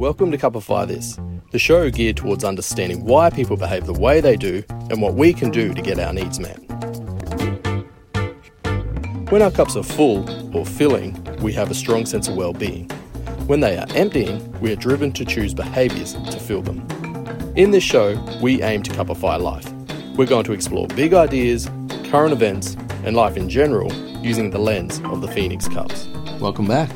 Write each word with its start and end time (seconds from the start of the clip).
Welcome 0.00 0.30
to 0.30 0.38
Cupify 0.38 0.88
This, 0.88 1.18
the 1.50 1.58
show 1.58 1.90
geared 1.90 2.16
towards 2.16 2.42
understanding 2.42 3.04
why 3.04 3.28
people 3.28 3.58
behave 3.58 3.84
the 3.84 3.92
way 3.92 4.22
they 4.22 4.34
do 4.34 4.64
and 4.88 5.02
what 5.02 5.12
we 5.12 5.34
can 5.34 5.50
do 5.50 5.74
to 5.74 5.82
get 5.82 5.98
our 5.98 6.10
needs 6.14 6.40
met. 6.40 6.56
When 9.30 9.42
our 9.42 9.50
cups 9.50 9.76
are 9.76 9.82
full 9.82 10.56
or 10.56 10.64
filling, 10.64 11.22
we 11.42 11.52
have 11.52 11.70
a 11.70 11.74
strong 11.74 12.06
sense 12.06 12.28
of 12.28 12.36
well-being. 12.36 12.88
When 13.46 13.60
they 13.60 13.76
are 13.76 13.84
emptying, 13.94 14.58
we 14.62 14.72
are 14.72 14.76
driven 14.76 15.12
to 15.12 15.24
choose 15.26 15.52
behaviours 15.52 16.14
to 16.14 16.40
fill 16.40 16.62
them. 16.62 16.80
In 17.54 17.70
this 17.70 17.84
show, 17.84 18.18
we 18.40 18.62
aim 18.62 18.82
to 18.84 18.90
cupify 18.92 19.38
life. 19.38 19.70
We're 20.16 20.24
going 20.24 20.44
to 20.44 20.54
explore 20.54 20.86
big 20.86 21.12
ideas, 21.12 21.68
current 22.04 22.32
events, 22.32 22.74
and 23.04 23.14
life 23.14 23.36
in 23.36 23.50
general 23.50 23.92
using 24.24 24.48
the 24.48 24.60
lens 24.60 24.98
of 25.04 25.20
the 25.20 25.28
Phoenix 25.28 25.68
Cups. 25.68 26.08
Welcome 26.40 26.68
back. 26.68 26.90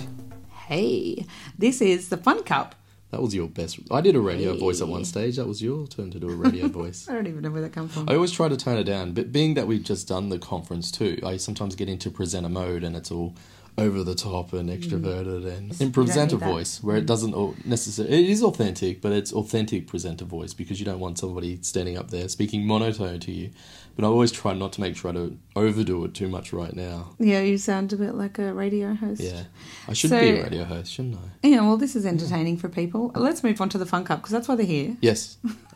Hey, 0.68 1.27
this 1.59 1.82
is 1.82 2.09
the 2.09 2.16
Fun 2.16 2.43
Cup. 2.45 2.74
That 3.14 3.23
was 3.23 3.32
your 3.32 3.46
best. 3.46 3.78
I 3.92 4.00
did 4.00 4.16
a 4.16 4.20
radio 4.20 4.54
Hey. 4.54 4.59
voice 4.59 4.80
at 4.80 4.88
one 4.88 5.04
stage. 5.04 5.36
That 5.36 5.46
was 5.46 5.62
your 5.62 5.86
turn 5.86 6.10
to 6.10 6.18
do 6.18 6.28
a 6.28 6.34
radio 6.34 6.66
voice. 6.80 7.09
I 7.09 7.12
don't 7.14 7.28
even 7.28 7.42
know 7.42 7.50
where 7.52 7.62
that 7.62 7.72
comes 7.72 7.92
from. 7.95 8.09
I 8.09 8.16
always 8.16 8.32
try 8.32 8.48
to 8.48 8.56
tone 8.56 8.77
it 8.77 8.82
down, 8.82 9.12
but 9.12 9.30
being 9.30 9.55
that 9.55 9.68
we've 9.68 9.84
just 9.84 10.09
done 10.09 10.30
the 10.30 10.38
conference 10.41 10.91
too, 10.91 11.20
I 11.24 11.36
sometimes 11.36 11.77
get 11.77 11.88
into 11.88 12.10
presenter 12.10 12.48
mode 12.48 12.82
and 12.82 12.96
it's 12.96 13.12
all 13.12 13.32
over 13.77 14.05
the 14.05 14.14
top 14.14 14.52
and 14.52 14.69
extroverted 14.69 15.42
mm. 15.42 15.56
and 15.56 15.80
in 15.80 15.91
presenter 15.91 16.37
need 16.37 16.42
that. 16.42 16.48
voice 16.48 16.83
where 16.83 16.96
it 16.96 17.05
mm. 17.05 17.06
doesn't 17.06 17.34
all 17.34 17.56
necessarily 17.64 18.24
it 18.24 18.30
is 18.30 18.42
authentic, 18.42 19.00
but 19.00 19.12
it's 19.12 19.33
authentic 19.33 19.87
presenter 19.87 20.24
voice 20.24 20.55
because 20.55 20.78
you 20.78 20.87
don't 20.87 21.00
want 21.00 21.19
somebody 21.19 21.59
standing 21.62 21.98
up 21.98 22.10
there 22.10 22.28
speaking 22.28 22.66
monotone 22.66 23.19
to 23.20 23.33
you. 23.33 23.50
But 23.97 24.05
I 24.05 24.09
always 24.09 24.33
try 24.33 24.55
not 24.55 24.73
to 24.74 24.80
make 24.80 24.97
sure 24.97 25.10
I 25.10 25.14
don't 25.14 25.38
overdo 25.55 26.05
it 26.05 26.14
too 26.14 26.28
much 26.28 26.52
right 26.52 26.74
now. 26.74 27.14
Yeah, 27.19 27.41
you 27.41 27.59
sound 27.59 27.92
a 27.92 27.97
bit 27.97 28.14
like 28.14 28.38
a 28.38 28.52
radio 28.52 28.95
host. 28.95 29.20
Yeah, 29.20 29.45
I 29.88 29.92
should 29.92 30.11
So- 30.11 30.20
be 30.20 30.30
a 30.30 30.42
radio 30.42 30.64
host, 30.64 30.92
shouldn't 30.92 31.16
I? 31.16 31.48
Yeah, 31.48 31.61
well, 31.61 31.77
this 31.77 31.95
is 31.95 32.05
entertaining 32.05 32.56
for 32.56 32.69
people. 32.69 33.12
Let's 33.14 33.45
move 33.45 33.61
on 33.61 33.69
to 33.69 33.78
the 33.78 33.86
Fun 33.86 34.05
Cup 34.05 34.20
because 34.20 34.33
that's 34.33 34.48
why 34.48 34.56
they're 34.56 34.66
here. 34.66 34.97
Yes. 35.00 35.36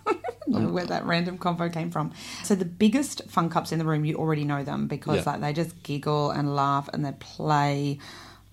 Don't 0.50 0.62
know 0.62 0.68
um, 0.68 0.74
where 0.74 0.86
that 0.86 1.04
random 1.04 1.38
convo 1.38 1.72
came 1.72 1.90
from. 1.90 2.12
So 2.44 2.54
the 2.54 2.64
biggest 2.64 3.28
fun 3.28 3.50
cups 3.50 3.72
in 3.72 3.78
the 3.78 3.84
room, 3.84 4.04
you 4.04 4.16
already 4.16 4.44
know 4.44 4.64
them 4.64 4.86
because 4.86 5.24
Yeah. 5.24 5.32
like 5.32 5.40
they 5.40 5.52
just 5.52 5.82
giggle 5.82 6.30
and 6.30 6.54
laugh 6.54 6.88
and 6.92 7.04
they 7.04 7.12
play. 7.12 7.98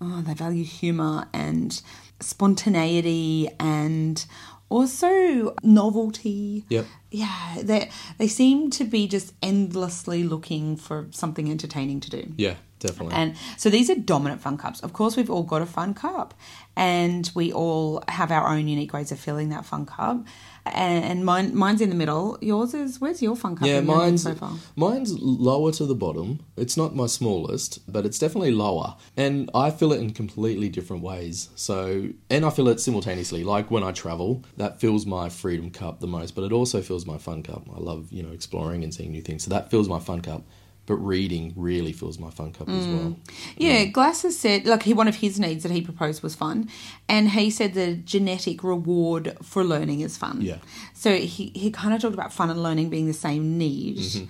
Oh, 0.01 0.21
they 0.21 0.33
value 0.33 0.65
humor 0.65 1.27
and 1.33 1.81
spontaneity 2.19 3.49
and 3.59 4.25
also 4.69 5.55
novelty. 5.63 6.65
Yep. 6.69 6.85
Yeah, 7.11 7.57
they 7.61 7.89
they 8.17 8.27
seem 8.27 8.69
to 8.71 8.83
be 8.83 9.07
just 9.07 9.33
endlessly 9.41 10.23
looking 10.23 10.75
for 10.75 11.07
something 11.11 11.49
entertaining 11.49 11.99
to 12.01 12.09
do. 12.09 12.33
Yeah, 12.35 12.55
definitely. 12.79 13.15
And 13.15 13.35
so 13.57 13.69
these 13.69 13.89
are 13.89 13.95
dominant 13.95 14.41
fun 14.41 14.57
cups. 14.57 14.81
Of 14.81 14.93
course, 14.93 15.15
we've 15.15 15.29
all 15.29 15.43
got 15.43 15.61
a 15.61 15.65
fun 15.65 15.93
cup, 15.93 16.33
and 16.75 17.29
we 17.35 17.53
all 17.53 18.03
have 18.09 18.31
our 18.31 18.47
own 18.47 18.67
unique 18.67 18.93
ways 18.93 19.11
of 19.11 19.19
filling 19.19 19.49
that 19.49 19.65
fun 19.65 19.85
cup. 19.85 20.25
And, 20.67 21.05
and 21.05 21.25
mine, 21.25 21.55
mine's 21.55 21.79
in 21.79 21.89
the 21.89 21.95
middle. 21.95 22.39
Yours 22.41 22.73
is 22.73 22.99
where's 22.99 23.21
your 23.21 23.35
fun 23.35 23.55
cup? 23.55 23.67
Yeah, 23.67 23.77
in 23.77 23.85
your 23.85 23.95
mine's 23.95 24.27
mine's 24.75 25.13
lower 25.19 25.71
to 25.73 25.85
the 25.85 25.93
bottom. 25.93 26.39
It's 26.57 26.75
not 26.75 26.95
my 26.95 27.05
smallest, 27.05 27.91
but 27.91 28.03
it's 28.03 28.17
definitely 28.17 28.51
lower. 28.51 28.95
And 29.15 29.51
I 29.53 29.69
fill 29.69 29.93
it 29.93 29.99
in 29.99 30.11
completely 30.11 30.69
different 30.69 31.03
ways. 31.03 31.49
So, 31.55 32.09
and 32.31 32.43
I 32.43 32.49
fill 32.49 32.67
it 32.69 32.79
simultaneously. 32.79 33.43
Like 33.43 33.69
when 33.69 33.83
I 33.83 33.91
travel, 33.91 34.43
that 34.57 34.81
fills 34.81 35.05
my 35.05 35.29
freedom 35.29 35.69
cup 35.69 35.99
the 35.99 36.07
most, 36.07 36.33
but 36.33 36.43
it 36.43 36.51
also 36.51 36.81
fills 36.81 36.94
my 37.03 37.17
fun 37.17 37.41
cup. 37.41 37.63
I 37.75 37.79
love, 37.79 38.11
you 38.11 38.21
know, 38.21 38.31
exploring 38.31 38.83
and 38.83 38.93
seeing 38.93 39.11
new 39.11 39.23
things. 39.23 39.43
So 39.43 39.49
that 39.49 39.71
fills 39.71 39.89
my 39.89 39.99
fun 39.99 40.21
cup. 40.21 40.43
But 40.87 40.97
reading 40.97 41.51
really 41.55 41.93
fills 41.93 42.19
my 42.19 42.29
fun 42.29 42.53
cup 42.53 42.69
as 42.69 42.85
well. 42.85 43.15
Yeah, 43.57 43.85
Glasser 43.85 44.29
said 44.29 44.67
like 44.67 44.83
he 44.83 44.93
one 44.93 45.07
of 45.07 45.15
his 45.15 45.39
needs 45.39 45.63
that 45.63 45.71
he 45.71 45.81
proposed 45.81 46.21
was 46.21 46.35
fun, 46.35 46.69
and 47.09 47.31
he 47.31 47.49
said 47.49 47.73
the 47.73 47.95
genetic 47.95 48.63
reward 48.63 49.35
for 49.41 49.63
learning 49.63 50.01
is 50.01 50.15
fun. 50.15 50.41
Yeah. 50.41 50.57
So 50.93 51.15
he 51.15 51.51
he 51.55 51.71
kind 51.71 51.95
of 51.95 52.01
talked 52.01 52.13
about 52.13 52.31
fun 52.31 52.51
and 52.51 52.61
learning 52.61 52.91
being 52.91 53.07
the 53.07 53.13
same 53.13 53.57
need. 53.57 53.97
Mm-hmm. 53.97 54.25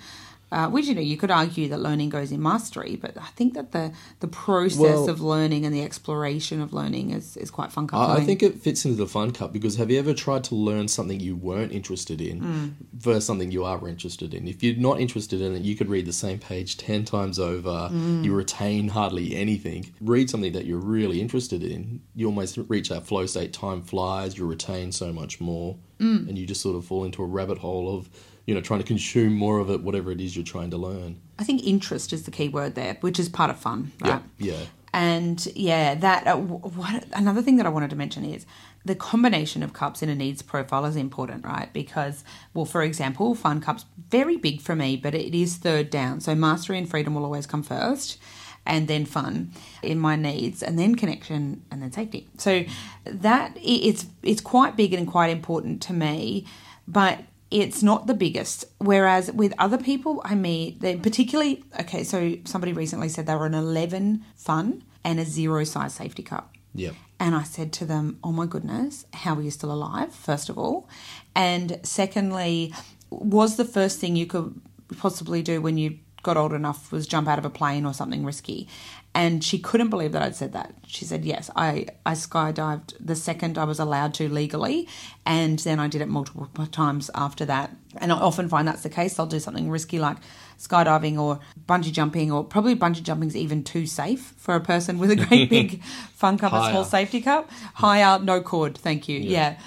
Uh, 0.55 0.69
which 0.69 0.85
you 0.85 0.95
know 0.95 1.01
you 1.01 1.17
could 1.17 1.29
argue 1.29 1.67
that 1.67 1.81
learning 1.81 2.07
goes 2.07 2.31
in 2.31 2.41
mastery, 2.41 2.95
but 2.95 3.17
I 3.17 3.27
think 3.35 3.55
that 3.55 3.73
the 3.73 3.91
the 4.21 4.27
process 4.29 4.79
Well- 4.79 5.09
of 5.09 5.19
learning 5.19 5.65
and 5.65 5.75
the 5.75 5.81
exploration 5.81 6.61
of 6.61 6.71
learning 6.71 7.09
is, 7.09 7.35
is 7.35 7.51
quite 7.51 7.73
fun. 7.73 7.89
I, 7.91 8.15
I 8.15 8.19
think 8.21 8.41
it 8.41 8.61
fits 8.61 8.85
into 8.85 8.95
the 8.95 9.05
fun 9.05 9.31
cup 9.31 9.51
because 9.51 9.75
have 9.75 9.91
you 9.91 9.99
ever 9.99 10.13
tried 10.13 10.45
to 10.45 10.55
learn 10.55 10.87
something 10.87 11.19
you 11.19 11.35
weren't 11.35 11.73
interested 11.73 12.21
in 12.21 12.39
hmm. 12.39 12.67
versus 12.93 13.25
something 13.25 13.51
you 13.51 13.65
are 13.65 13.85
interested 13.85 14.33
in? 14.33 14.47
If 14.47 14.63
you're 14.63 14.77
not 14.77 15.01
interested 15.01 15.41
in 15.41 15.55
it, 15.55 15.63
you 15.63 15.75
could 15.75 15.89
read 15.89 16.05
the 16.05 16.13
same 16.13 16.39
page 16.39 16.77
10 16.77 17.03
times 17.03 17.37
over, 17.37 17.89
hmm. 17.89 18.23
you 18.23 18.33
retain 18.33 18.87
hardly 18.87 19.35
anything. 19.35 19.91
Read 19.99 20.29
something 20.29 20.53
that 20.53 20.65
you're 20.65 20.79
really 20.79 21.19
interested 21.19 21.63
in, 21.63 21.99
you 22.15 22.27
almost 22.27 22.57
reach 22.69 22.87
that 22.87 23.05
flow 23.05 23.25
state, 23.25 23.51
time 23.51 23.81
flies, 23.81 24.37
you 24.37 24.45
retain 24.45 24.93
so 24.93 25.11
much 25.11 25.41
more, 25.41 25.75
hmm. 25.99 26.29
and 26.29 26.37
you 26.37 26.45
just 26.45 26.61
sort 26.61 26.77
of 26.77 26.85
fall 26.85 27.03
into 27.03 27.21
a 27.21 27.25
rabbit 27.27 27.57
hole 27.57 27.93
of. 27.93 28.09
You 28.45 28.53
know, 28.53 28.61
trying 28.61 28.79
to 28.79 28.85
consume 28.85 29.33
more 29.33 29.57
of 29.57 29.69
it, 29.71 29.81
whatever 29.81 30.11
it 30.11 30.21
is 30.21 30.35
you're 30.35 30.45
trying 30.45 30.69
to 30.71 30.77
learn. 30.77 31.19
I 31.39 31.43
think 31.43 31.63
interest 31.63 32.13
is 32.13 32.23
the 32.23 32.31
key 32.31 32.47
word 32.47 32.75
there, 32.75 32.97
which 33.01 33.19
is 33.19 33.27
part 33.27 33.49
of 33.49 33.57
fun, 33.57 33.91
right? 34.01 34.21
Yeah, 34.37 34.53
yeah. 34.53 34.65
And 34.93 35.45
yeah, 35.55 35.95
that 35.95 36.25
uh, 36.25 36.37
what 36.37 37.03
another 37.11 37.41
thing 37.41 37.57
that 37.57 37.65
I 37.65 37.69
wanted 37.69 37.89
to 37.89 37.97
mention 37.97 38.23
is 38.23 38.45
the 38.85 38.95
combination 38.95 39.61
of 39.63 39.73
cups 39.73 40.01
in 40.01 40.09
a 40.09 40.15
needs 40.15 40.41
profile 40.41 40.85
is 40.85 40.95
important, 40.95 41.43
right? 41.43 41.73
Because, 41.73 42.23
well, 42.53 42.63
for 42.63 42.81
example, 42.81 43.35
fun 43.35 43.59
cups 43.59 43.85
very 44.09 44.37
big 44.37 44.61
for 44.61 44.75
me, 44.75 44.95
but 44.95 45.13
it 45.13 45.35
is 45.35 45.57
third 45.57 45.89
down. 45.89 46.21
So 46.21 46.33
mastery 46.33 46.77
and 46.77 46.89
freedom 46.89 47.15
will 47.15 47.25
always 47.25 47.45
come 47.45 47.63
first, 47.63 48.17
and 48.65 48.87
then 48.87 49.05
fun 49.05 49.51
in 49.83 49.99
my 49.99 50.15
needs, 50.15 50.63
and 50.63 50.79
then 50.79 50.95
connection, 50.95 51.63
and 51.71 51.81
then 51.81 51.91
safety. 51.91 52.29
So 52.37 52.63
that 53.05 53.57
it's 53.61 54.05
it's 54.23 54.39
quite 54.39 54.77
big 54.77 54.93
and 54.93 55.07
quite 55.07 55.31
important 55.31 55.81
to 55.81 55.93
me, 55.93 56.45
but 56.87 57.19
it's 57.51 57.83
not 57.83 58.07
the 58.07 58.13
biggest. 58.13 58.65
Whereas 58.79 59.31
with 59.31 59.53
other 59.57 59.77
people, 59.77 60.21
I 60.25 60.35
meet, 60.35 60.81
they 60.81 60.95
particularly 60.97 61.63
okay. 61.79 62.03
So 62.03 62.37
somebody 62.45 62.73
recently 62.73 63.09
said 63.09 63.27
they 63.27 63.35
were 63.35 63.45
an 63.45 63.53
eleven 63.53 64.25
fun 64.35 64.83
and 65.03 65.19
a 65.19 65.25
zero 65.25 65.63
size 65.63 65.93
safety 65.93 66.23
cup. 66.23 66.53
Yeah. 66.73 66.91
And 67.19 67.33
I 67.35 67.43
said 67.43 67.71
to 67.73 67.85
them, 67.85 68.19
Oh 68.23 68.31
my 68.31 68.45
goodness, 68.45 69.05
how 69.13 69.35
are 69.35 69.41
you 69.41 69.51
still 69.51 69.71
alive? 69.71 70.13
First 70.13 70.49
of 70.49 70.57
all. 70.57 70.89
And 71.35 71.79
secondly, 71.83 72.73
was 73.09 73.55
the 73.55 73.65
first 73.65 73.99
thing 73.99 74.15
you 74.15 74.25
could 74.25 74.59
possibly 74.97 75.41
do 75.41 75.61
when 75.61 75.77
you 75.77 75.99
got 76.25 76.35
old 76.37 76.53
enough 76.53 76.91
was 76.91 77.07
jump 77.07 77.27
out 77.27 77.39
of 77.39 77.45
a 77.45 77.49
plane 77.49 77.85
or 77.85 77.93
something 77.93 78.25
risky? 78.25 78.67
And 79.13 79.41
she 79.41 79.57
couldn't 79.59 79.89
believe 79.91 80.11
that 80.11 80.21
I'd 80.21 80.35
said 80.35 80.51
that. 80.51 80.73
She 80.87 81.05
said, 81.05 81.23
Yes, 81.23 81.49
I, 81.55 81.87
I 82.05 82.13
skydived 82.15 82.95
the 82.99 83.15
second 83.15 83.57
I 83.57 83.63
was 83.63 83.79
allowed 83.79 84.13
to 84.15 84.27
legally. 84.27 84.89
And 85.25 85.57
then 85.59 85.79
I 85.79 85.87
did 85.87 86.01
it 86.01 86.09
multiple 86.09 86.49
times 86.67 87.09
after 87.15 87.45
that. 87.45 87.73
And 88.01 88.11
I 88.11 88.15
often 88.17 88.49
find 88.49 88.67
that's 88.67 88.83
the 88.83 88.89
case. 88.89 89.17
I'll 89.17 89.25
do 89.25 89.39
something 89.39 89.69
risky 89.69 89.99
like 89.99 90.17
skydiving 90.59 91.17
or 91.17 91.39
bungee 91.67 91.93
jumping, 91.93 92.29
or 92.31 92.43
probably 92.43 92.75
bungee 92.75 93.03
jumping 93.03 93.29
is 93.29 93.37
even 93.37 93.63
too 93.63 93.85
safe 93.85 94.33
for 94.37 94.53
a 94.55 94.59
person 94.59 94.99
with 94.99 95.11
a 95.11 95.15
great 95.15 95.49
big 95.57 95.81
fun 96.13 96.37
cup, 96.37 96.51
a 96.51 96.69
small 96.71 96.83
safety 96.83 97.21
cup. 97.21 97.49
Higher, 97.75 98.19
no 98.19 98.41
cord, 98.41 98.77
thank 98.77 99.07
you. 99.07 99.17
Yeah. 99.19 99.57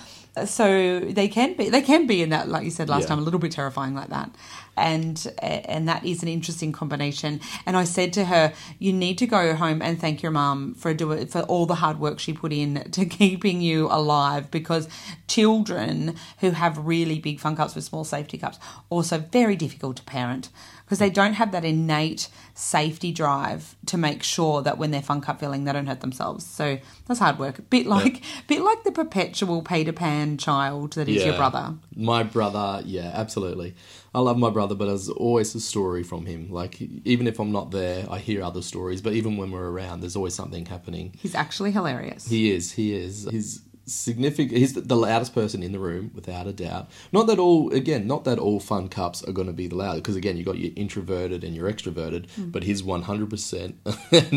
So 0.47 1.01
they 1.01 1.27
can 1.29 1.55
be, 1.55 1.69
they 1.69 1.83
can 1.83 2.07
be 2.07 2.23
in 2.23 2.29
that, 2.31 2.49
like 2.49 2.65
you 2.65 2.71
said 2.71 2.89
last 2.89 3.03
Yeah. 3.03 3.09
time, 3.09 3.19
a 3.19 3.23
little 3.23 3.41
bit 3.41 3.51
terrifying 3.53 3.95
like 3.95 4.09
that, 4.11 4.31
and 4.79 5.33
and 5.39 5.89
that 5.89 6.05
is 6.05 6.23
an 6.23 6.29
interesting 6.29 6.73
combination. 6.73 7.41
And 7.67 7.77
I 7.77 7.85
said 7.85 8.13
to 8.15 8.25
her, 8.27 8.53
you 8.79 8.93
need 8.93 9.19
to 9.19 9.27
go 9.27 9.55
home 9.55 9.83
and 9.83 10.01
thank 10.01 10.23
your 10.23 10.33
mum 10.33 10.75
for 10.75 10.95
do 10.95 11.27
for 11.27 11.41
all 11.43 11.67
the 11.67 11.77
hard 11.77 11.99
work 12.01 12.19
she 12.19 12.33
put 12.33 12.53
in 12.53 12.91
to 12.93 13.05
keeping 13.21 13.61
you 13.61 13.89
alive, 13.91 14.51
because 14.51 14.89
children 15.27 16.15
who 16.41 16.53
have 16.53 16.79
really 16.79 17.19
big 17.19 17.41
fun 17.41 17.57
cups 17.57 17.75
with 17.75 17.85
small 17.85 18.05
safety 18.05 18.39
cups 18.39 18.59
also 18.91 19.19
very 19.19 19.57
difficult 19.57 19.97
to 19.97 20.03
parent 20.05 20.49
because 20.89 20.99
they 21.01 21.11
don't 21.11 21.35
have 21.35 21.53
that 21.53 21.67
innate 21.67 22.29
safety 22.55 23.13
drive 23.13 23.77
to 23.85 23.99
make 23.99 24.23
sure 24.23 24.63
that 24.63 24.79
when 24.79 24.91
they're 24.91 25.03
fun 25.03 25.21
cup 25.21 25.39
filling 25.39 25.65
they 25.65 25.73
don't 25.73 25.87
hurt 25.87 26.01
themselves. 26.01 26.47
So 26.47 26.79
that's 27.07 27.21
hard 27.21 27.39
work. 27.39 27.59
A 27.59 27.63
bit 27.63 27.87
like 27.87 28.23
bit 28.47 28.63
like 28.63 28.85
the 28.85 28.93
perpetual 28.93 29.61
Peter 29.61 29.93
Pan 29.93 30.39
child 30.39 30.95
that 30.95 31.09
is 31.09 31.25
your 31.25 31.37
brother. 31.37 31.75
My 31.95 32.23
brother, 32.23 32.83
yeah, 32.87 33.11
absolutely. 33.13 33.75
I 34.15 34.21
love 34.21 34.39
my 34.39 34.49
brother, 34.49 34.68
but 34.75 34.87
there's 34.87 35.09
always 35.09 35.55
a 35.55 35.61
story 35.61 36.03
from 36.03 36.27
him. 36.27 36.51
Like, 36.51 36.81
even 37.05 37.27
if 37.27 37.39
I'm 37.39 37.53
not 37.53 37.71
there, 37.71 38.07
I 38.11 38.19
hear 38.19 38.43
other 38.43 38.63
stories. 38.63 39.01
But 39.01 39.13
even 39.15 39.37
when 39.37 39.51
we're 39.51 39.69
around, 39.69 40.01
there's 40.01 40.17
always 40.17 40.35
something 40.35 40.67
happening. 40.67 41.15
He's 41.19 41.35
actually 41.35 41.71
hilarious. 41.73 42.29
He 42.29 42.51
is, 42.53 42.73
he 42.73 42.95
is. 42.95 43.29
He's 43.31 43.61
significant. 43.89 44.59
He's 44.59 44.75
the 44.75 44.97
loudest 44.97 45.35
person 45.35 45.63
in 45.63 45.73
the 45.73 45.79
room, 45.79 46.11
without 46.15 46.47
a 46.47 46.53
doubt. 46.53 46.91
Not 47.13 47.27
that 47.27 47.39
all, 47.39 47.73
again, 47.73 48.07
not 48.07 48.25
that 48.25 48.39
all 48.39 48.61
fun 48.61 48.89
cups 48.89 49.23
are 49.25 49.33
going 49.33 49.47
to 49.47 49.53
be 49.53 49.67
the 49.67 49.77
loudest, 49.77 50.05
because 50.05 50.17
again, 50.17 50.37
you've 50.37 50.47
got 50.47 50.59
your 50.59 50.73
introverted 50.77 51.45
and 51.45 51.55
your 51.55 51.71
extroverted, 51.71 52.31
hmm. 52.31 52.51
but 52.51 52.65
he's 52.65 52.83
100% 52.83 53.65
an 53.65 53.75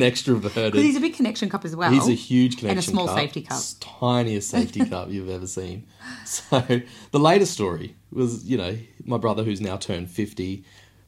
extroverted. 0.01 0.71
Because 0.71 0.83
he's 0.83 0.97
a 0.97 1.01
big 1.01 1.15
connection 1.15 1.49
cup 1.49 1.65
as 1.65 1.75
well. 1.75 1.91
He's 1.91 2.07
a 2.07 2.13
huge 2.13 2.57
connection 2.57 2.67
cup 2.67 2.77
And 2.77 2.79
a 2.79 2.81
small 2.81 3.07
cup. 3.07 3.17
safety 3.17 3.41
cup. 3.41 3.61
Tiniest 3.79 4.49
safety 4.49 4.85
cup 4.89 5.09
you've 5.09 5.29
ever 5.29 5.47
seen. 5.47 5.87
So 6.25 6.81
the 7.11 7.19
latest 7.19 7.53
story 7.53 7.95
was, 8.11 8.45
you 8.45 8.57
know, 8.57 8.77
my 9.05 9.17
brother 9.17 9.43
who's 9.43 9.61
now 9.61 9.77
turned 9.77 10.09
50, 10.09 10.63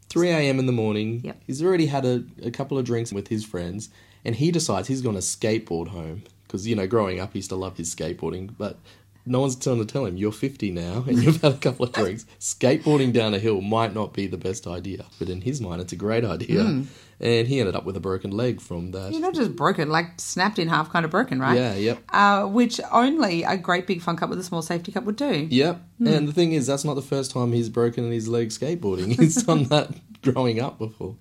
3 0.10 0.30
a.m. 0.30 0.60
in 0.60 0.66
the 0.66 0.72
morning. 0.72 1.22
Yep. 1.24 1.42
He's 1.48 1.64
already 1.64 1.88
had 1.88 2.06
a, 2.06 2.24
a 2.42 2.52
couple 2.52 2.78
of 2.78 2.86
drinks 2.86 3.12
with 3.12 3.28
his 3.30 3.44
friends 3.44 3.90
and 4.26 4.36
he 4.36 4.52
decides 4.52 4.88
he's 4.88 5.02
going 5.02 5.16
to 5.16 5.22
skateboard 5.22 5.90
home. 5.90 6.24
Because, 6.54 6.68
you 6.68 6.76
know, 6.76 6.86
growing 6.86 7.20
up, 7.20 7.34
he 7.34 7.40
used 7.40 7.50
to 7.50 7.56
love 7.56 7.78
his 7.78 7.94
skateboarding. 7.96 8.54
But 8.56 8.78
no 9.26 9.40
one's 9.40 9.56
trying 9.56 9.80
to 9.80 9.86
tell 9.86 10.06
him 10.06 10.18
you're 10.18 10.32
50 10.32 10.70
now 10.70 11.04
and 11.08 11.18
you've 11.24 11.42
had 11.42 11.54
a 11.54 11.58
couple 11.58 11.88
of 11.88 11.92
drinks. 11.94 12.28
Skateboarding 12.40 13.12
down 13.12 13.34
a 13.34 13.40
hill 13.40 13.60
might 13.62 13.96
not 13.96 14.14
be 14.14 14.28
the 14.28 14.38
best 14.38 14.68
idea, 14.68 15.06
but 15.18 15.30
in 15.30 15.42
his 15.42 15.60
mind, 15.60 15.82
it's 15.82 15.94
a 15.94 15.96
great 15.96 16.24
idea. 16.24 16.64
Hmm. 16.64 16.84
And 17.20 17.48
he 17.48 17.60
ended 17.60 17.76
up 17.76 17.86
with 17.86 17.98
a 17.98 18.00
broken 18.00 18.30
leg 18.30 18.62
from 18.62 18.92
that. 18.92 19.14
You're 19.14 19.22
not 19.22 19.34
just 19.34 19.56
broken, 19.56 19.90
like 19.90 20.20
snapped 20.20 20.60
in 20.60 20.68
half, 20.68 20.92
kind 20.92 21.06
of 21.06 21.10
broken, 21.10 21.40
right? 21.40 21.58
Yeah, 21.58 21.74
yep. 21.74 22.04
Uh, 22.10 22.46
which 22.46 22.80
only 22.92 23.42
a 23.42 23.58
great 23.58 23.88
big 23.88 24.04
fun 24.04 24.16
cup 24.16 24.30
with 24.30 24.38
a 24.38 24.44
small 24.44 24.62
safety 24.62 24.92
cup 24.92 25.06
would 25.06 25.16
do. 25.16 25.48
Yep. 25.50 25.82
Hmm. 25.98 26.08
And 26.08 26.28
the 26.28 26.34
thing 26.34 26.52
is, 26.52 26.68
that's 26.68 26.84
not 26.84 26.94
the 26.94 27.02
first 27.02 27.32
time 27.32 27.52
he's 27.52 27.70
broken 27.70 28.12
his 28.12 28.28
leg 28.28 28.50
skateboarding. 28.50 29.16
He's 29.20 29.42
done 29.42 29.64
that 29.66 29.90
growing 30.22 30.60
up 30.60 30.78
before. 30.78 31.16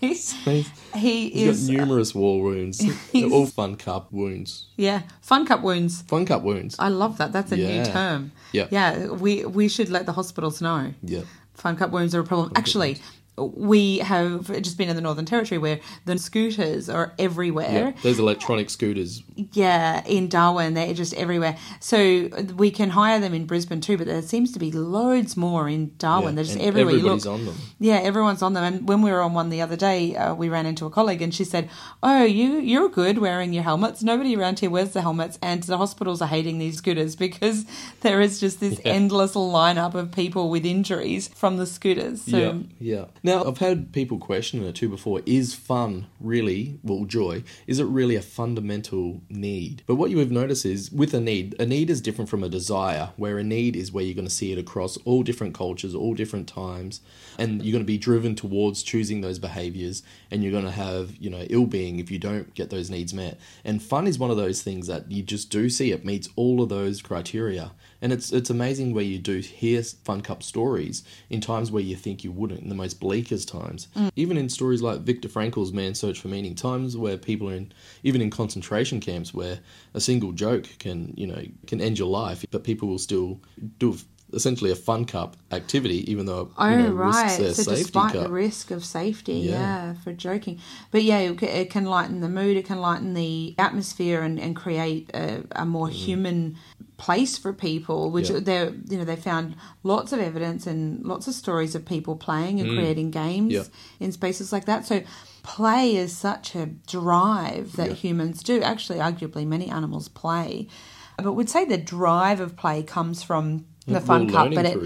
He's, 0.00 0.32
He's, 0.44 0.70
he 0.94 1.44
is, 1.44 1.68
got 1.68 1.76
numerous 1.76 2.14
war 2.14 2.42
wounds. 2.42 2.78
They're 3.12 3.28
all 3.28 3.46
fun 3.46 3.76
cup 3.76 4.10
wounds. 4.10 4.66
yeah, 4.76 5.02
fun 5.20 5.46
cup 5.46 5.62
wounds. 5.62 6.02
Fun 6.02 6.24
cup 6.24 6.42
wounds. 6.42 6.76
I 6.78 6.88
love 6.88 7.18
that. 7.18 7.32
That's 7.32 7.52
a 7.52 7.56
new 7.56 7.84
term. 7.84 8.32
Yeah. 8.52 8.66
Yeah, 8.70 9.08
we 9.08 9.44
we 9.44 9.68
should 9.68 9.90
let 9.90 10.06
the 10.06 10.12
hospitals 10.12 10.60
know. 10.60 10.94
Yeah, 11.02 11.22
Fun 11.54 11.76
cup 11.76 11.90
wounds 11.90 12.14
are 12.14 12.20
a 12.20 12.24
problem. 12.24 12.52
Actually, 12.56 12.96
we 13.36 13.98
have 13.98 14.48
just 14.62 14.76
been 14.76 14.88
in 14.90 14.96
the 14.96 15.00
Northern 15.02 15.24
Territory 15.24 15.58
where 15.58 15.80
the 16.04 16.18
scooters 16.18 16.90
are 16.90 17.14
everywhere. 17.18 17.94
Yeah. 17.94 18.02
Those 18.02 18.18
electronic 18.18 18.68
scooters. 18.68 19.22
Yeah, 19.52 20.04
in 20.04 20.28
Darwin, 20.28 20.74
they're 20.74 20.92
just 20.92 21.14
everywhere. 21.14 21.56
So 21.80 22.28
we 22.56 22.70
can 22.70 22.90
hire 22.90 23.18
them 23.18 23.32
in 23.32 23.46
Brisbane 23.46 23.80
too, 23.80 23.96
but 23.96 24.06
there 24.06 24.20
seems 24.20 24.52
to 24.52 24.58
be 24.58 24.70
loads 24.72 25.36
more 25.38 25.68
in 25.68 25.92
Darwin. 25.96 26.30
yeah, 26.32 26.34
They're 26.36 26.44
just 26.44 26.58
everywhere. 26.58 26.92
You 26.92 26.98
Everybody's 26.98 27.26
on 27.26 27.46
them. 27.46 27.54
yeah, 27.78 27.96
everyone's 28.02 28.42
on 28.42 28.52
them. 28.52 28.64
And 28.64 28.86
when 28.88 29.00
we 29.00 29.10
were 29.10 29.22
on 29.22 29.32
one 29.32 29.48
the 29.48 29.62
other 29.62 29.76
day, 29.76 30.14
uh, 30.16 30.34
we 30.34 30.50
ran 30.50 30.66
into 30.66 30.84
a 30.84 30.90
colleague, 30.90 31.22
and 31.22 31.34
she 31.34 31.44
said, 31.44 31.70
"Oh, 32.02 32.24
you 32.24 32.58
you're 32.58 32.90
good 32.90 33.18
wearing 33.18 33.54
your 33.54 33.62
helmets. 33.62 34.02
Nobody 34.02 34.36
around 34.36 34.58
here 34.60 34.68
wears 34.70 34.90
the 34.90 35.00
helmets, 35.00 35.38
and 35.40 35.62
the 35.62 35.78
hospitals 35.78 36.20
are 36.20 36.28
hating 36.28 36.58
these 36.58 36.76
scooters 36.76 37.16
because 37.16 37.64
there 38.02 38.20
is 38.20 38.38
just 38.38 38.60
this 38.60 38.78
Yeah. 38.84 38.92
endless 38.92 39.34
lineup 39.34 39.94
of 39.94 40.12
people 40.12 40.50
with 40.50 40.66
injuries 40.66 41.28
from 41.28 41.56
the 41.56 41.66
scooters." 41.66 42.20
So, 42.22 42.36
yeah, 42.36 42.54
yeah. 42.78 43.04
Now 43.22 43.44
I've 43.44 43.58
had 43.58 43.92
people 43.92 44.18
question 44.18 44.64
it 44.64 44.74
too 44.74 44.88
before. 44.88 45.20
Is 45.26 45.54
fun 45.54 46.06
really, 46.20 46.78
well, 46.82 47.04
joy? 47.04 47.44
Is 47.66 47.78
it 47.78 47.84
really 47.84 48.16
a 48.16 48.22
fundamental 48.22 49.20
need? 49.28 49.82
But 49.86 49.96
what 49.96 50.10
you 50.10 50.18
have 50.18 50.30
noticed 50.30 50.64
is 50.64 50.90
with 50.90 51.12
a 51.12 51.20
need, 51.20 51.54
a 51.60 51.66
need 51.66 51.90
is 51.90 52.00
different 52.00 52.30
from 52.30 52.42
a 52.42 52.48
desire. 52.48 53.10
Where 53.16 53.36
a 53.36 53.44
need 53.44 53.76
is 53.76 53.92
where 53.92 54.02
you're 54.02 54.14
going 54.14 54.26
to 54.26 54.34
see 54.34 54.52
it 54.52 54.58
across 54.58 54.96
all 54.98 55.22
different 55.22 55.54
cultures, 55.54 55.94
all 55.94 56.14
different 56.14 56.48
times, 56.48 57.02
and 57.38 57.62
you're 57.62 57.72
going 57.72 57.84
to 57.84 57.86
be 57.86 57.98
driven 57.98 58.34
towards 58.34 58.82
choosing 58.82 59.20
those 59.20 59.38
behaviors, 59.38 60.02
and 60.30 60.42
you're 60.42 60.52
going 60.52 60.64
to 60.64 60.70
have 60.70 61.14
you 61.16 61.28
know 61.28 61.44
ill 61.50 61.66
being 61.66 61.98
if 61.98 62.10
you 62.10 62.18
don't 62.18 62.54
get 62.54 62.70
those 62.70 62.88
needs 62.88 63.12
met. 63.12 63.38
And 63.66 63.82
fun 63.82 64.06
is 64.06 64.18
one 64.18 64.30
of 64.30 64.38
those 64.38 64.62
things 64.62 64.86
that 64.86 65.12
you 65.12 65.22
just 65.22 65.50
do 65.50 65.68
see 65.68 65.92
it 65.92 66.06
meets 66.06 66.30
all 66.36 66.62
of 66.62 66.70
those 66.70 67.02
criteria. 67.02 67.72
And 68.00 68.14
it's 68.14 68.32
it's 68.32 68.48
amazing 68.48 68.94
where 68.94 69.04
you 69.04 69.18
do 69.18 69.40
hear 69.40 69.82
fun 69.82 70.22
cup 70.22 70.42
stories 70.42 71.02
in 71.28 71.42
times 71.42 71.70
where 71.70 71.82
you 71.82 71.96
think 71.96 72.24
you 72.24 72.32
wouldn't, 72.32 72.60
in 72.60 72.70
the 72.70 72.74
most 72.74 72.98
bleakest 73.10 73.48
times. 73.48 73.88
Even 74.14 74.36
in 74.36 74.48
stories 74.48 74.82
like 74.82 75.00
Viktor 75.00 75.28
Frankl's 75.28 75.72
Man's 75.72 75.98
Search 75.98 76.20
for 76.20 76.28
Meaning, 76.28 76.54
times 76.54 76.96
where 76.96 77.16
people 77.16 77.50
are 77.50 77.54
in 77.54 77.72
even 78.04 78.20
in 78.20 78.30
concentration 78.30 79.00
camps 79.00 79.34
where 79.34 79.58
a 79.94 80.00
single 80.00 80.30
joke 80.30 80.68
can, 80.78 81.12
you 81.16 81.26
know, 81.26 81.42
can 81.66 81.80
end 81.80 81.98
your 81.98 82.08
life, 82.08 82.44
but 82.52 82.62
people 82.62 82.88
will 82.88 82.98
still 82.98 83.40
do 83.78 83.96
essentially 84.32 84.70
a 84.70 84.76
fun 84.76 85.04
cup 85.04 85.36
activity, 85.52 86.10
even 86.10 86.26
though 86.26 86.50
Oh 86.58 86.68
you 86.68 86.76
know, 86.78 86.92
right! 86.92 87.22
risks 87.24 87.38
their 87.38 87.54
So 87.54 87.62
safety 87.62 87.82
despite 87.84 88.12
cup. 88.12 88.22
the 88.24 88.30
risk 88.32 88.70
of 88.70 88.84
safety, 88.84 89.34
Yeah. 89.34 89.52
yeah. 89.52 89.94
for 90.02 90.12
joking, 90.12 90.60
but 90.90 91.02
yeah, 91.02 91.18
it, 91.18 91.70
can 91.70 91.84
lighten 91.84 92.20
the 92.20 92.28
mood. 92.28 92.56
It 92.56 92.66
can 92.66 92.78
lighten 92.80 93.14
the 93.14 93.54
atmosphere 93.58 94.22
and, 94.22 94.38
and 94.40 94.54
create 94.56 95.10
a, 95.14 95.44
a 95.52 95.64
more 95.66 95.88
human 95.88 96.56
place 96.96 97.38
for 97.38 97.52
people. 97.52 98.10
Which 98.10 98.28
Mm. 98.28 98.34
Yeah. 98.34 98.40
they 98.40 98.92
you 98.92 98.98
know 98.98 99.04
they 99.04 99.16
found 99.16 99.56
lots 99.82 100.12
of 100.12 100.20
evidence 100.20 100.66
and 100.66 101.04
lots 101.04 101.26
of 101.28 101.34
stories 101.34 101.74
of 101.74 101.84
people 101.86 102.16
playing 102.16 102.60
and 102.60 102.68
creating 102.76 103.10
games 103.10 103.52
Mm. 103.52 103.56
Yeah. 103.56 104.04
in 104.06 104.12
spaces 104.12 104.52
like 104.52 104.66
that. 104.66 104.86
So 104.86 105.02
play 105.42 105.96
is 105.96 106.14
such 106.16 106.54
a 106.54 106.66
drive 106.66 107.76
that 107.76 107.92
humans 107.92 108.42
do. 108.42 108.60
Actually, 108.62 108.98
arguably, 108.98 109.46
many 109.46 109.68
animals 109.68 110.08
play. 110.08 110.68
But 111.16 111.32
we'd 111.34 111.50
say 111.50 111.64
the 111.64 111.78
drive 111.78 112.40
of 112.40 112.56
play 112.56 112.82
comes 112.82 113.22
from 113.22 113.64
the 113.92 114.00
fun 114.00 114.28
cup, 114.30 114.52
but 114.54 114.66
it, 114.66 114.78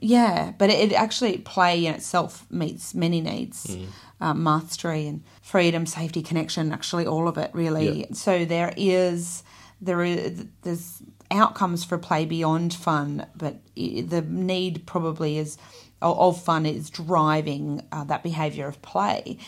yeah, 0.00 0.52
but 0.58 0.70
it, 0.70 0.92
it 0.92 0.94
actually 0.94 1.38
play 1.38 1.86
in 1.86 1.94
itself 1.94 2.46
meets 2.50 2.94
many 2.94 3.20
needs, 3.20 3.66
Mm. 3.66 3.86
uh, 4.20 4.34
mastery 4.34 5.06
and 5.06 5.22
freedom, 5.42 5.86
safety, 5.86 6.22
connection. 6.22 6.72
Actually, 6.72 7.06
all 7.06 7.28
of 7.28 7.36
it 7.38 7.50
really. 7.54 8.06
So 8.12 8.44
there 8.44 8.72
is 8.76 9.42
there 9.80 10.02
is 10.02 10.44
there's 10.62 11.02
outcomes 11.30 11.84
for 11.84 11.98
play 11.98 12.24
beyond 12.24 12.74
fun, 12.74 13.26
but 13.36 13.56
the 13.76 14.24
need 14.28 14.86
probably 14.86 15.38
is 15.38 15.58
of 16.00 16.18
of 16.18 16.42
fun 16.42 16.64
is 16.66 16.90
driving 16.90 17.82
uh, 17.92 18.04
that 18.04 18.22
behaviour 18.22 18.66
of 18.68 18.80
play. 18.82 19.38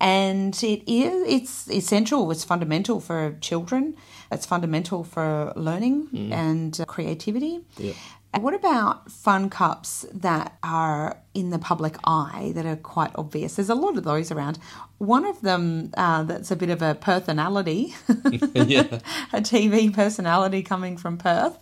And 0.00 0.54
it 0.62 0.82
is 0.90 1.26
it's 1.26 1.70
essential, 1.70 2.30
it's 2.30 2.44
fundamental 2.44 3.00
for 3.00 3.36
children, 3.40 3.94
it's 4.32 4.46
fundamental 4.46 5.04
for 5.04 5.52
learning 5.56 6.30
and 6.32 6.78
uh, 6.80 6.84
creativity. 6.84 7.60
Yeah. 7.76 7.92
What 8.40 8.52
about 8.54 9.12
fun 9.12 9.48
cups 9.48 10.04
that 10.12 10.56
are 10.64 11.18
in 11.34 11.50
the 11.50 11.58
public 11.58 11.94
eye 12.04 12.50
that 12.56 12.66
are 12.66 12.74
quite 12.74 13.12
obvious? 13.14 13.54
There's 13.54 13.68
a 13.68 13.76
lot 13.76 13.96
of 13.96 14.02
those 14.02 14.32
around. 14.32 14.58
One 14.98 15.24
of 15.24 15.40
them 15.42 15.92
uh, 15.96 16.24
that's 16.24 16.50
a 16.50 16.56
bit 16.56 16.70
of 16.70 16.82
a 16.82 16.94
personality, 16.96 17.94
yeah. 18.54 19.00
a 19.32 19.40
TV 19.40 19.92
personality 19.92 20.62
coming 20.62 20.96
from 20.96 21.16
Perth, 21.18 21.58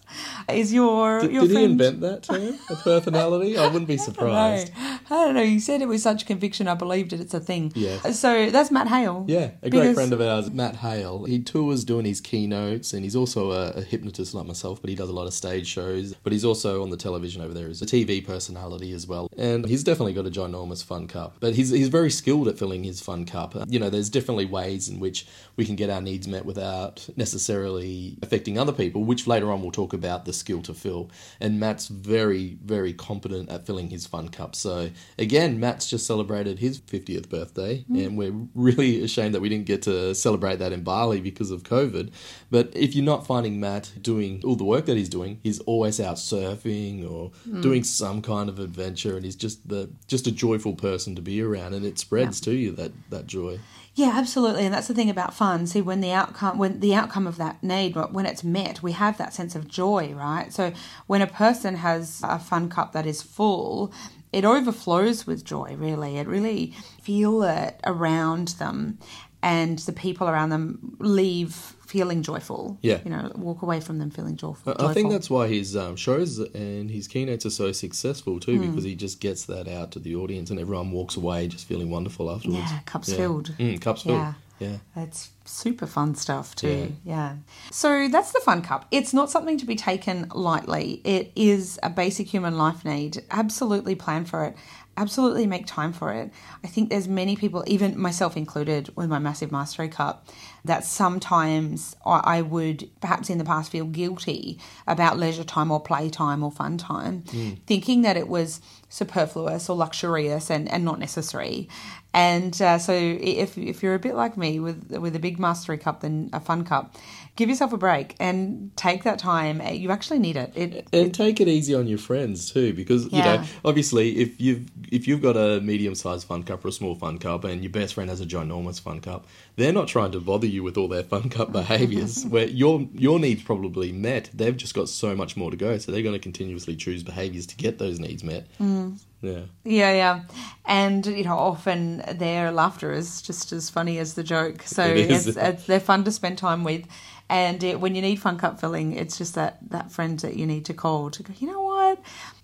is 0.49 0.73
your 0.73 1.21
Did, 1.21 1.33
your 1.33 1.43
did 1.47 1.57
he 1.59 1.65
invent 1.65 2.01
that 2.03 2.23
term? 2.23 2.59
A 2.71 2.77
personality? 2.77 3.59
I 3.59 3.67
wouldn't 3.67 3.89
be 3.89 3.97
surprised. 4.09 4.71
I 4.77 4.99
don't 5.11 5.35
know. 5.35 5.43
You 5.43 5.61
said 5.61 5.83
it 5.83 5.89
with 5.89 6.01
such 6.01 6.25
conviction. 6.25 6.69
I 6.69 6.75
believed 6.75 7.13
it. 7.13 7.21
It's 7.21 7.35
a 7.35 7.41
thing. 7.41 7.73
Yeah. 7.75 7.99
So 8.13 8.49
that's 8.51 8.71
Matt 8.71 8.89
Hale. 8.89 9.25
Yeah, 9.29 9.51
a 9.63 9.69
great 9.69 9.81
Because- 9.81 9.95
friend 9.95 10.13
of 10.15 10.21
ours, 10.23 10.51
Matt 10.51 10.77
Hale. 10.77 11.25
He 11.25 11.43
tours 11.43 11.85
doing 11.85 12.05
his 12.07 12.21
keynotes, 12.53 12.93
and 12.93 13.05
he's 13.05 13.17
also 13.17 13.53
a, 13.53 13.71
a 13.71 13.83
hypnotist 13.83 14.35
like 14.35 14.47
myself, 14.47 14.81
but 14.81 14.91
he 14.91 14.97
does 14.97 15.09
a 15.09 15.13
lot 15.13 15.27
of 15.27 15.35
stage 15.35 15.67
shows. 15.67 16.15
But 16.23 16.33
he's 16.33 16.45
also 16.45 16.83
on 16.83 16.91
the 16.91 16.97
television 16.97 17.43
over 17.43 17.55
there 17.55 17.69
as 17.69 17.83
a 17.83 17.87
TV 17.87 18.25
personality 18.25 18.93
as 18.93 19.07
well. 19.07 19.29
And 19.37 19.67
he's 19.67 19.85
definitely 19.85 20.13
got 20.13 20.27
a 20.27 20.31
ginormous 20.31 20.85
fun 20.85 21.07
cup. 21.09 21.37
But 21.41 21.55
he's, 21.55 21.71
he's 21.71 21.89
very 21.89 22.11
skilled 22.11 22.49
at 22.49 22.59
filling 22.59 22.85
his 22.85 23.01
fun 23.01 23.25
cup. 23.25 23.57
Uh, 23.57 23.65
You 23.69 23.79
know, 23.79 23.91
there's 23.91 24.11
definitely 24.11 24.47
ways 24.47 24.89
in 24.89 25.01
which 25.01 25.27
we 25.57 25.65
can 25.65 25.77
get 25.77 25.91
our 25.91 26.01
needs 26.01 26.29
met 26.29 26.45
without 26.45 27.09
necessarily 27.17 28.19
affecting 28.23 28.59
other 28.59 28.73
people, 28.73 29.05
which 29.05 29.27
later 29.27 29.51
on 29.51 29.63
we'll 29.63 29.71
talk 29.71 29.93
about 29.93 30.25
the 30.25 30.33
skill 30.33 30.63
to 30.63 30.75
fill. 30.75 31.11
And 31.41 31.59
Matt's 31.59 31.89
very, 31.89 32.59
very 32.65 32.93
competent 32.93 33.51
at 33.51 33.67
filling 33.67 33.91
his 33.91 34.07
fun 34.07 34.29
cup. 34.29 34.55
So, 34.55 34.91
again, 35.19 35.59
Matt's 35.59 35.89
just 35.89 36.07
celebrated 36.07 36.59
his 36.59 36.81
50th 36.81 37.29
birthday, 37.29 37.85
and 37.89 38.17
we're 38.17 38.35
really 38.55 39.03
ashamed 39.03 39.35
that 39.35 39.41
we 39.41 39.49
didn't 39.49 39.67
get 39.67 39.83
to 39.83 40.15
celebrate 40.15 40.59
that 40.59 40.73
in 40.73 40.83
Bali 40.83 41.21
because 41.21 41.51
of 41.51 41.63
COVID. 41.63 42.13
But 42.53 42.71
if 42.75 42.95
you're 42.95 43.03
not 43.03 43.27
finding 43.27 43.61
Matt 43.61 43.93
doing 44.03 44.43
all 44.45 44.57
the 44.57 44.65
work 44.65 44.85
that 44.85 44.99
he's 44.99 45.09
doing, 45.09 45.41
he's 45.43 45.59
always 45.61 45.99
out 45.99 46.17
surfing 46.17 47.11
or 47.11 47.31
hmm. 47.45 47.63
doing 47.63 47.83
some 47.83 48.21
kind 48.21 48.51
of 48.51 48.59
adventure, 48.59 49.17
and 49.17 49.25
he's 49.25 49.37
just 49.37 49.67
the 49.67 49.89
just 50.07 50.27
a 50.27 50.31
joyful 50.31 50.75
person 50.75 51.17
to 51.17 51.23
be 51.23 51.41
around, 51.41 51.73
and 51.73 51.87
it 51.87 51.99
spreads 51.99 52.43
to 52.43 52.53
you 52.53 52.71
that 52.73 52.93
that 53.09 53.27
joy. 53.27 53.59
Yeah, 53.95 54.13
absolutely, 54.15 54.67
and 54.67 54.75
that's 54.75 54.87
the 54.87 54.93
thing 54.93 55.09
about 55.09 55.33
fun. 55.33 55.67
See, 55.67 55.81
when 55.81 56.03
the 56.03 56.13
outcome, 56.13 56.59
when 56.59 56.81
the 56.81 56.95
outcome 56.95 57.27
of 57.27 57.39
that 57.39 57.63
need, 57.63 57.97
when 57.97 58.27
it's 58.27 58.45
met, 58.45 58.83
we 58.83 58.93
have 58.93 59.17
that 59.17 59.33
sense 59.33 59.55
of 59.55 59.67
joy, 59.67 60.13
right? 60.13 60.53
So 60.53 60.75
when 61.07 61.23
a 61.23 61.27
person 61.27 61.77
has 61.77 62.21
a 62.23 62.39
fun 62.39 62.69
cup 62.69 62.93
that 62.93 63.07
is 63.07 63.23
full, 63.23 63.95
it 64.31 64.45
overflows 64.45 65.27
with 65.27 65.43
joy. 65.43 65.75
Really, 65.79 66.19
it 66.19 66.27
really 66.27 66.75
feel 67.01 67.43
it 67.45 67.81
around 67.85 68.49
them, 68.59 68.99
and 69.43 69.79
the 69.81 69.93
people 69.93 70.29
around 70.29 70.51
them 70.51 70.97
leave 70.99 71.55
feeling 71.87 72.23
joyful. 72.23 72.79
Yeah. 72.81 73.01
you 73.05 73.11
know, 73.11 73.31
walk 73.37 73.61
away 73.63 73.81
from 73.81 73.99
them 73.99 74.11
feeling 74.11 74.37
joyful. 74.37 74.75
I- 74.79 74.95
think 74.95 75.11
that's 75.11 75.29
why 75.29 75.49
his 75.49 75.77
um, 75.77 75.95
shows 75.97 76.39
and 76.39 76.91
his 76.91 77.07
keynotes 77.07 77.45
are 77.45 77.51
so 77.51 77.71
successful 77.73 78.41
too, 78.41 78.57
Hmm. 78.59 78.71
because 78.71 78.85
he 78.85 78.95
just 78.95 79.21
gets 79.21 79.45
that 79.47 79.69
out 79.69 79.91
to 79.93 79.99
the 79.99 80.15
audience, 80.15 80.51
and 80.51 80.59
everyone 80.59 80.91
walks 80.91 81.17
away 81.17 81.49
just 81.49 81.67
feeling 81.67 81.91
wonderful 81.91 82.31
afterwards. 82.31 82.71
Yeah, 82.71 82.79
cups 82.87 83.09
Yeah. 83.11 83.17
filled. 83.17 83.55
Mm, 83.59 83.81
cups 83.81 84.07
Yeah. 84.07 84.35
filled. 84.59 84.81
Yeah. 84.97 85.03
It's 85.03 85.31
super 85.45 85.87
fun 85.87 86.15
stuff 86.15 86.55
too. 86.55 86.95
Yeah. 87.05 87.37
So 87.71 88.09
that's 88.09 88.33
the 88.33 88.41
fun 88.41 88.63
cup. 88.63 88.87
It's 88.91 89.13
not 89.13 89.31
something 89.31 89.59
to 89.59 89.67
be 89.67 89.77
taken 89.77 90.29
lightly. 90.35 91.01
It 91.05 91.33
is 91.35 91.79
a 91.83 91.91
basic 91.91 92.29
human 92.29 92.57
life 92.57 92.85
need. 92.85 93.25
Absolutely 93.31 93.95
plan 93.95 94.25
for 94.25 94.45
it. 94.45 94.57
Absolutely 94.97 95.47
make 95.47 95.67
time 95.67 95.95
for 95.95 96.13
it. 96.13 96.31
I 96.63 96.67
think 96.67 96.91
there's 96.91 97.09
many 97.09 97.35
people, 97.35 97.65
even 97.67 97.99
myself 97.99 98.37
included, 98.37 98.91
with 98.95 99.09
my 99.09 99.19
massive 99.19 99.51
mastery 99.51 99.89
cup, 99.89 100.29
that 100.67 100.85
sometimes 100.85 101.97
I 102.05 102.43
would 102.43 102.91
perhaps 103.01 103.31
in 103.31 103.39
the 103.39 103.45
past 103.45 103.73
feel 103.73 103.87
guilty 103.87 104.59
about 104.87 105.19
leisure 105.19 105.45
time 105.45 105.71
or 105.71 105.81
play 105.81 106.11
time 106.11 106.43
or 106.43 106.53
fun 106.53 106.77
time, 106.77 107.23
thinking 107.67 108.03
that 108.03 108.19
it 108.19 108.29
was 108.29 108.61
superfluous 108.91 109.71
or 109.71 109.77
luxurious 109.77 110.51
and, 110.51 110.71
and 110.71 110.85
not 110.85 110.99
necessary. 110.99 111.71
And 112.13 112.61
uh, 112.61 112.77
so 112.77 112.93
if, 112.93 113.57
if 113.57 113.83
you're 113.83 113.95
a 113.95 113.99
bit 113.99 114.15
like 114.15 114.37
me 114.37 114.61
with 114.61 114.91
with 114.91 115.17
a 115.17 115.19
big 115.19 115.32
mastery 115.39 115.79
cup 115.79 116.01
than 116.01 116.31
a 116.33 116.41
fun 116.41 116.65
cup, 116.65 116.97
give 117.37 117.49
yourself 117.49 117.73
a 117.73 117.77
break 117.77 118.15
and 118.21 118.71
take 118.77 119.05
that 119.05 119.19
time. 119.19 119.63
You 119.73 119.91
actually 119.91 120.19
need 120.19 120.37
it. 120.37 120.53
It 120.55 120.87
and 120.93 121.15
take 121.15 121.41
it 121.41 121.49
easy 121.49 121.75
on 121.75 121.87
your 121.87 121.99
friends 121.99 122.51
too, 122.53 122.73
because 122.73 123.05
you 123.05 123.23
know, 123.23 123.45
obviously, 123.65 124.19
if 124.19 124.41
you've 124.41 124.71
if 124.91 125.09
you've 125.09 125.23
got 125.23 125.37
a 125.37 125.61
medium 125.61 125.95
sized 125.95 126.27
fun 126.27 126.43
cup 126.43 126.65
or 126.65 126.69
a 126.69 126.73
small 126.73 126.95
fun 126.95 127.19
cup, 127.19 127.45
and 127.45 127.63
your 127.63 127.73
best 127.73 127.95
friend 127.95 128.11
has 128.11 128.21
a 128.21 128.27
ginormous 128.27 128.81
fun 128.81 129.01
cup, 129.01 129.27
they're 129.57 129.73
not 129.73 129.89
trying 129.89 130.13
to 130.13 130.21
bother 130.21 130.47
you 130.47 130.63
with 130.63 130.77
all 130.77 130.89
their 130.89 131.05
fun 131.05 131.29
cup 131.29 131.53
behaviors. 131.61 132.25
where 132.27 132.47
your 132.47 132.87
your 132.93 133.19
needs 133.19 133.43
probably 133.43 133.93
met, 133.93 134.31
they've 134.35 134.57
just 134.57 134.75
got 134.75 134.89
so 134.89 135.15
much 135.15 135.37
more 135.37 135.51
to 135.51 135.57
go, 135.57 135.79
so 135.79 135.93
they're 135.93 136.03
going 136.03 136.15
to 136.15 136.19
continuously 136.19 136.77
choose 136.77 137.03
behaviors 137.03 137.47
to 137.47 137.57
get 137.57 137.79
those 137.79 137.99
needs 137.99 138.23
met. 138.23 138.47
Mm. 138.59 138.99
Yeah, 139.23 139.43
Yeah, 139.65 139.93
yeah. 139.93 140.23
And, 140.67 141.07
you 141.07 141.25
know, 141.25 141.39
often 141.39 142.03
their 142.15 142.51
laughter 142.51 142.93
is 142.93 143.23
just 143.23 143.53
as 143.53 143.71
funny 143.71 143.99
as 143.99 144.15
the 144.15 144.23
joke. 144.25 144.63
So 144.65 144.85
It 144.85 145.11
it's, 145.11 145.27
it's, 145.29 145.67
they're 145.67 145.81
fun 145.81 146.05
to 146.05 146.13
spend 146.13 146.39
time 146.39 146.65
with. 146.65 146.87
And 147.29 147.63
it, 147.63 147.81
when 147.81 147.95
you 147.95 148.03
need 148.03 148.17
fun 148.17 148.37
cup 148.37 148.61
filling, 148.61 148.93
it's 148.93 149.17
just 149.17 149.37
that, 149.37 149.59
that 149.71 149.91
friend 149.91 150.19
that 150.21 150.37
you 150.37 150.47
need 150.47 150.67
to 150.67 150.75
call 150.75 151.09
to 151.11 151.23
go, 151.23 151.33
you 151.39 151.47
know 151.47 151.62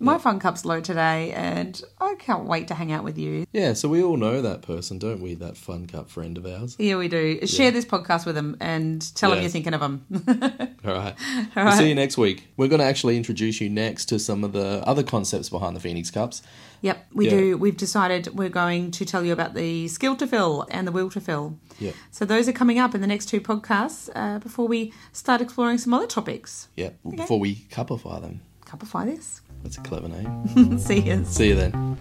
My 0.01 0.19
fun 0.19 0.39
cup's 0.39 0.65
low 0.65 0.81
today 0.81 1.33
and 1.33 1.81
I 2.01 2.15
can't 2.19 2.45
wait 2.45 2.69
to 2.69 2.75
hang 2.75 2.93
out 2.93 3.03
with 3.05 3.19
you. 3.19 3.47
yeah. 3.53 3.73
So 3.73 3.89
we 3.89 4.03
all 4.03 4.17
know 4.17 4.41
that 4.43 4.63
person, 4.63 4.99
don't 4.99 5.21
we? 5.21 5.35
That 5.35 5.57
fun 5.57 5.87
cup 5.87 6.09
friend 6.09 6.39
of 6.39 6.47
ours. 6.47 6.77
Yeah, 6.79 6.97
we 6.97 7.09
do. 7.09 7.47
Share 7.47 7.71
this 7.71 7.85
podcast 7.85 8.25
with 8.27 8.35
them 8.37 8.57
and 8.61 9.15
tell 9.17 9.31
them 9.31 9.41
you're 9.41 9.51
thinking 9.51 9.75
of 9.75 9.81
them. 9.81 10.05
All 10.85 10.95
right. 10.95 11.15
All 11.57 11.65
We'll 11.65 11.73
see 11.73 11.89
you 11.89 11.95
next 11.95 12.17
week. 12.17 12.49
We're 12.57 12.69
going 12.69 12.79
to 12.81 12.85
actually 12.87 13.17
introduce 13.17 13.61
you 13.61 13.69
next 13.69 14.07
to 14.07 14.19
some 14.19 14.45
of 14.45 14.53
the 14.53 14.83
other 14.87 15.03
concepts 15.03 15.49
behind 15.49 15.75
the 15.75 15.81
Phoenix 15.81 16.11
Cups. 16.11 16.43
Yep, 16.81 17.07
we 17.13 17.25
Yeah. 17.25 17.31
do. 17.31 17.57
We've 17.59 17.77
decided 17.77 18.29
we're 18.37 18.49
going 18.49 18.93
to 18.93 19.05
tell 19.05 19.25
you 19.25 19.33
about 19.33 19.55
the 19.55 19.89
skill 19.89 20.15
to 20.17 20.27
fill 20.29 20.65
and 20.71 20.87
the 20.87 20.93
will 20.93 21.11
to 21.11 21.21
fill. 21.21 21.59
Yep. 21.81 21.95
So 22.13 22.25
those 22.25 22.49
are 22.49 22.53
coming 22.53 22.79
up 22.79 22.95
in 22.95 23.01
the 23.01 23.07
next 23.09 23.27
two 23.27 23.41
podcasts 23.41 24.09
uh, 24.15 24.39
before 24.39 24.69
we 24.69 24.93
start 25.13 25.41
exploring 25.41 25.79
some 25.79 25.93
other 25.93 26.07
topics. 26.07 26.69
Yeah. 26.77 26.91
Before 27.09 27.41
we 27.41 27.57
cupify 27.71 28.21
them. 28.21 28.43
Couple 28.69 28.87
Fridays. 28.87 29.41
That's 29.63 29.79
a 29.79 29.81
clever 29.81 30.09
name. 30.09 30.79
See 30.79 31.01
you. 31.01 31.25
See 31.25 31.49
you 31.49 31.55
then. 31.55 31.99